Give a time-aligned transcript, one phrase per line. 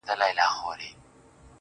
[0.07, 0.89] ځوان دعا کوي.